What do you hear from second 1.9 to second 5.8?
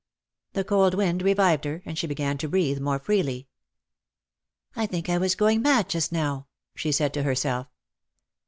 she began to breathe more freely." I think I was going